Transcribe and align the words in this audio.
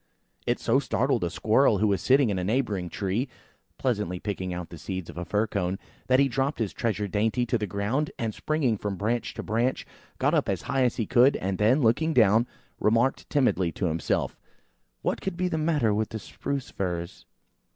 It 0.47 0.59
so 0.59 0.79
startled 0.79 1.23
a 1.23 1.29
squirrels 1.29 1.79
who 1.79 1.85
was 1.87 2.01
sitting 2.01 2.31
in 2.31 2.39
a 2.39 2.43
neighbouring 2.43 2.89
tree, 2.89 3.29
pleasantly 3.77 4.19
picking 4.19 4.51
out 4.51 4.69
the 4.69 4.79
seeds 4.79 5.11
of 5.11 5.17
a 5.19 5.23
fir 5.25 5.45
cone, 5.45 5.77
that 6.07 6.19
he 6.19 6.27
dropped 6.27 6.57
his 6.57 6.73
treasured 6.73 7.11
dainty 7.11 7.45
to 7.45 7.55
the 7.55 7.67
ground 7.67 8.09
and 8.17 8.33
springing 8.33 8.79
from 8.79 8.95
branch 8.95 9.35
to 9.35 9.43
branch, 9.43 9.85
got 10.17 10.33
up 10.33 10.49
as 10.49 10.63
high 10.63 10.85
as 10.85 10.95
he 10.95 11.05
could, 11.05 11.35
and 11.35 11.59
then, 11.59 11.81
looking 11.81 12.15
down, 12.15 12.47
remarked 12.79 13.29
timidly 13.29 13.71
to 13.73 13.85
himself, 13.85 14.39
"What 15.03 15.21
can 15.21 15.35
be 15.35 15.47
the 15.47 15.59
matter 15.59 15.93
with 15.93 16.09
the 16.09 16.17
Spruce 16.17 16.71
firs?" 16.71 17.27